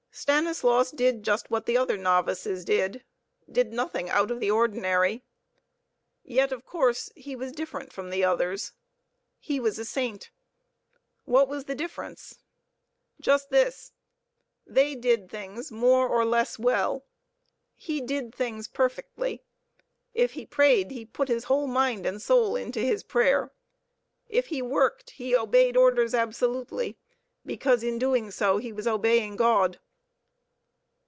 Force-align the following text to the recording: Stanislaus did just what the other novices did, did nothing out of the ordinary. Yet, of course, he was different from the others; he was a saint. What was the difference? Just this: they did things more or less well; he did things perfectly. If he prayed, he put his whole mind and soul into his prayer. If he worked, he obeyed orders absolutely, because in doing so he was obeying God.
Stanislaus 0.13 0.91
did 0.91 1.23
just 1.23 1.49
what 1.49 1.65
the 1.65 1.77
other 1.77 1.95
novices 1.97 2.65
did, 2.65 3.05
did 3.49 3.71
nothing 3.71 4.09
out 4.09 4.29
of 4.29 4.41
the 4.41 4.51
ordinary. 4.51 5.23
Yet, 6.25 6.51
of 6.51 6.65
course, 6.65 7.09
he 7.15 7.33
was 7.33 7.53
different 7.53 7.93
from 7.93 8.09
the 8.09 8.21
others; 8.21 8.73
he 9.39 9.57
was 9.57 9.79
a 9.79 9.85
saint. 9.85 10.29
What 11.23 11.47
was 11.47 11.63
the 11.63 11.75
difference? 11.75 12.39
Just 13.21 13.51
this: 13.51 13.93
they 14.67 14.95
did 14.95 15.29
things 15.31 15.71
more 15.71 16.09
or 16.09 16.25
less 16.25 16.59
well; 16.59 17.05
he 17.73 18.01
did 18.01 18.35
things 18.35 18.67
perfectly. 18.67 19.41
If 20.13 20.33
he 20.33 20.45
prayed, 20.45 20.91
he 20.91 21.05
put 21.05 21.29
his 21.29 21.45
whole 21.45 21.67
mind 21.67 22.05
and 22.05 22.21
soul 22.21 22.57
into 22.57 22.81
his 22.81 23.01
prayer. 23.01 23.53
If 24.27 24.47
he 24.47 24.61
worked, 24.61 25.11
he 25.11 25.33
obeyed 25.37 25.77
orders 25.77 26.13
absolutely, 26.13 26.97
because 27.45 27.81
in 27.81 27.97
doing 27.97 28.29
so 28.29 28.57
he 28.57 28.73
was 28.73 28.85
obeying 28.85 29.37
God. 29.37 29.79